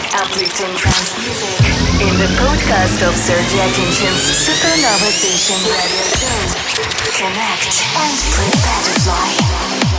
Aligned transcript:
uplifting 0.00 0.74
trance 0.76 1.12
music 1.18 1.52
in 2.00 2.16
the 2.16 2.30
podcast 2.40 3.06
of 3.06 3.14
Sergey 3.14 3.58
Akinshin's 3.60 4.24
Supernova 4.24 5.10
Station 5.12 5.60
radio 5.68 6.06
show. 6.16 6.38
Connect 7.12 7.84
and 8.00 8.16
prepare 8.32 8.82
to 8.84 9.00
fly. 9.02 9.91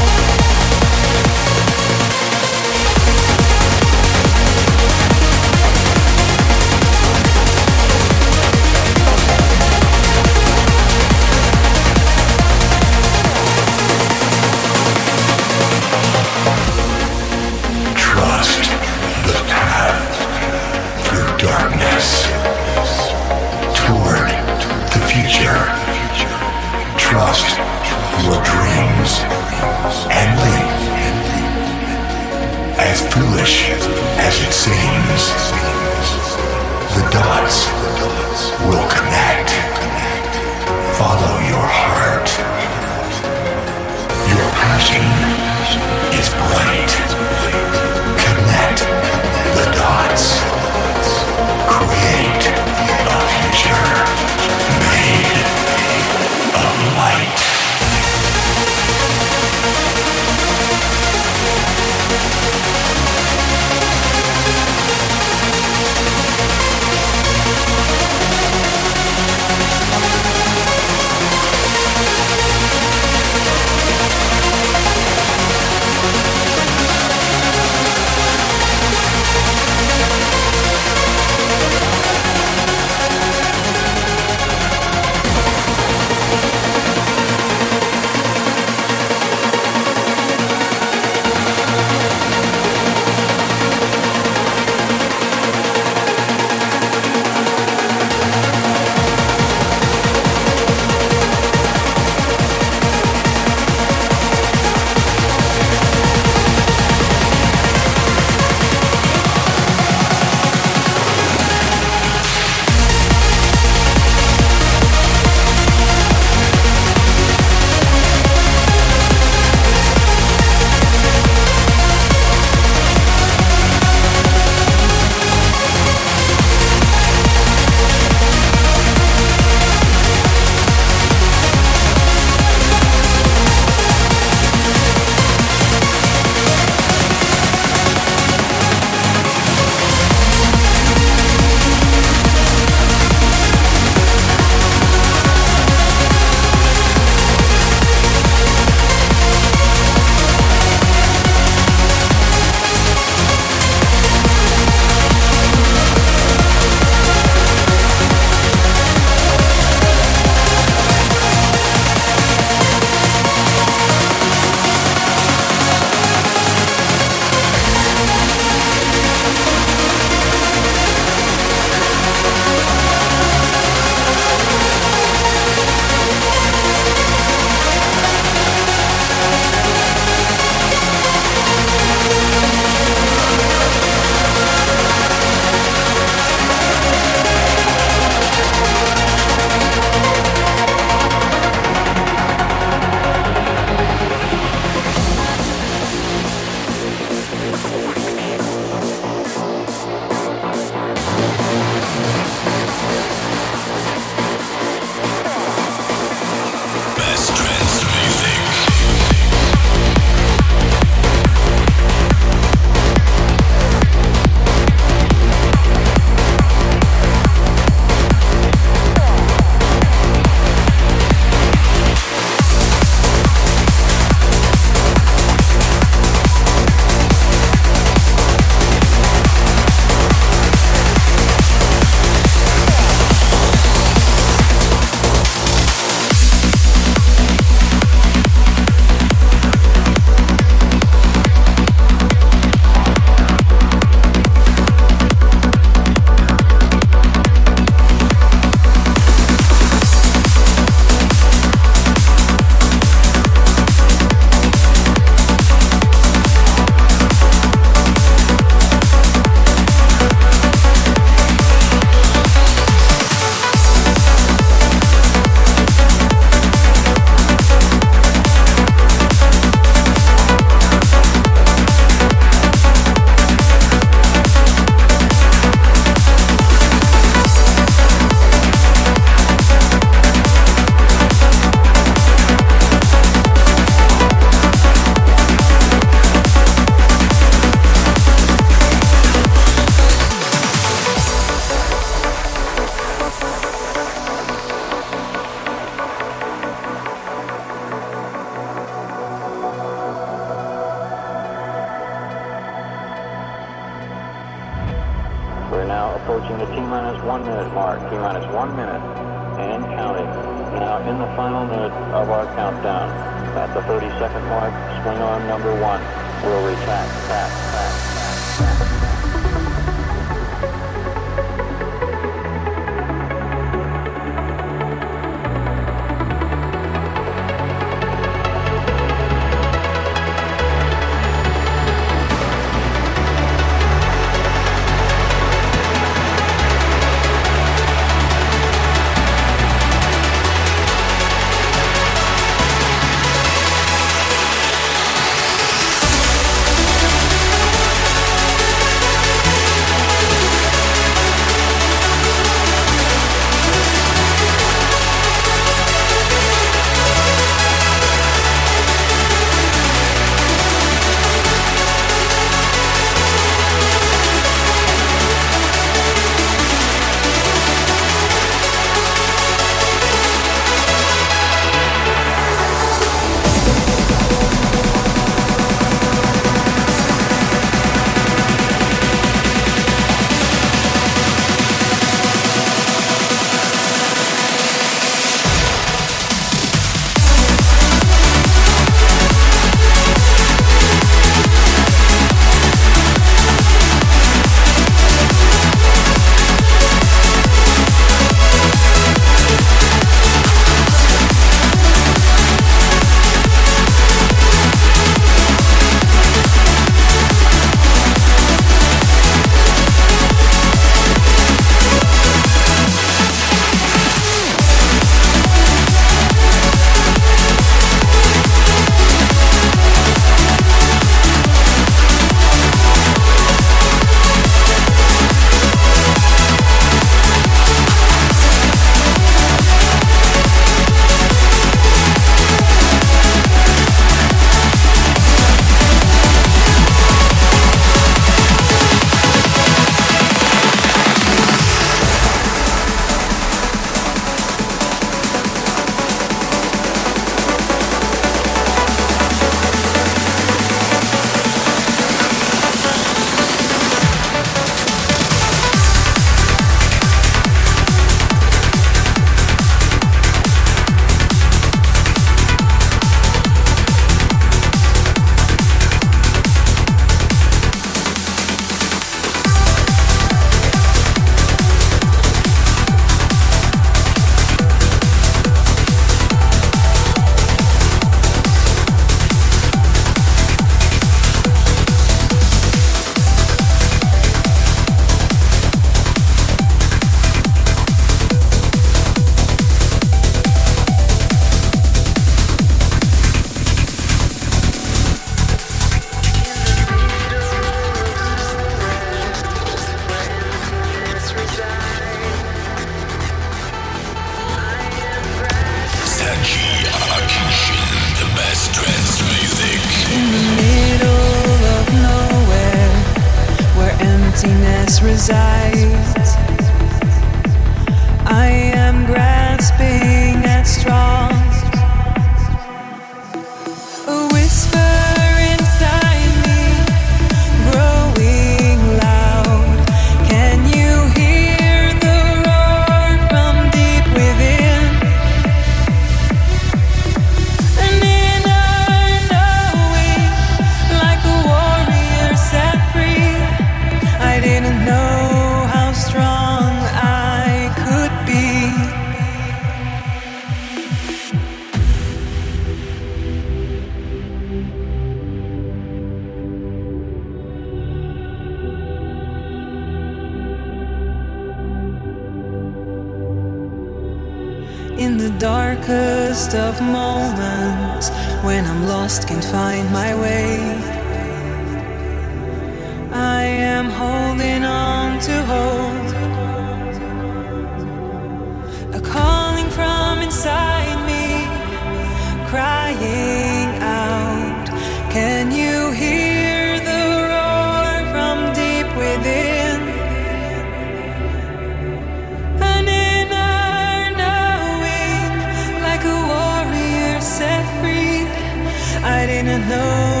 Know 599.47 600.00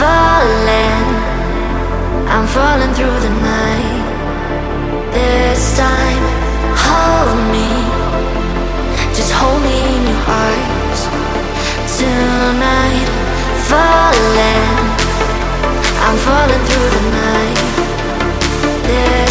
falling, 0.00 1.08
I'm 2.28 2.46
falling 2.46 2.92
through 2.96 3.18
the 3.26 3.32
night. 3.52 4.04
This 5.16 5.62
time, 5.78 6.24
hold 6.84 7.38
me, 7.54 7.70
just 9.16 9.32
hold 9.32 9.60
me 9.66 9.76
in 9.94 10.02
your 10.10 10.22
arms. 10.44 11.00
Tonight, 11.96 13.08
falling, 13.70 14.76
I'm 16.04 16.18
falling 16.26 16.62
through 16.68 16.88
the 16.96 17.04
night. 17.22 17.60
This 18.88 19.25